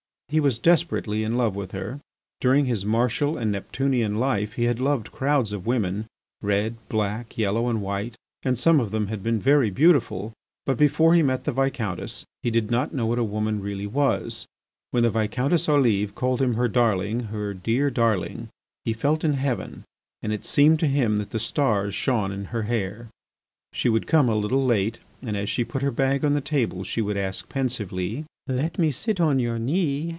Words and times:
He 0.29 0.39
was 0.39 0.59
desperately 0.59 1.25
in 1.25 1.35
love 1.35 1.57
with 1.57 1.73
her. 1.73 1.99
During 2.39 2.63
his 2.63 2.85
martial 2.85 3.37
and 3.37 3.51
neptunian 3.51 4.15
life 4.15 4.53
he 4.53 4.63
had 4.63 4.79
loved 4.79 5.11
crowds 5.11 5.51
of 5.51 5.65
women, 5.65 6.05
red, 6.41 6.77
black, 6.87 7.37
yellow, 7.37 7.67
and 7.67 7.81
white, 7.81 8.15
and 8.41 8.57
some 8.57 8.79
of 8.79 8.91
them 8.91 9.07
had 9.07 9.21
been 9.23 9.41
very 9.41 9.69
beautiful. 9.69 10.31
But 10.65 10.77
before 10.77 11.15
he 11.15 11.21
met 11.21 11.43
the 11.43 11.51
Viscountess 11.51 12.23
he 12.43 12.49
did 12.49 12.71
not 12.71 12.93
know 12.93 13.05
what 13.05 13.19
a 13.19 13.25
woman 13.25 13.59
really 13.59 13.87
was. 13.87 14.45
When 14.91 15.03
the 15.03 15.09
Viscountess 15.09 15.67
Olive 15.67 16.15
called 16.15 16.41
him 16.41 16.53
her 16.53 16.69
darling, 16.69 17.23
her 17.23 17.53
dear 17.53 17.89
darling, 17.89 18.47
he 18.85 18.93
felt 18.93 19.25
in 19.25 19.33
heaven 19.33 19.83
and 20.21 20.31
it 20.31 20.45
seemed 20.45 20.79
to 20.79 20.87
him 20.87 21.17
that 21.17 21.31
the 21.31 21.39
stars 21.39 21.93
shone 21.93 22.31
in 22.31 22.45
her 22.55 22.61
hair. 22.61 23.09
She 23.73 23.89
would 23.89 24.07
come 24.07 24.29
a 24.29 24.35
little 24.37 24.63
late, 24.63 24.99
and, 25.21 25.35
as 25.35 25.49
she 25.49 25.65
put 25.65 25.81
her 25.81 25.91
bag 25.91 26.23
on 26.23 26.35
the 26.35 26.39
table, 26.39 26.85
she 26.85 27.01
would 27.01 27.17
ask 27.17 27.49
pensively: 27.49 28.23
"Let 28.47 28.79
me 28.79 28.91
sit 28.91 29.19
on 29.19 29.37
your 29.37 29.59
knee." 29.59 30.07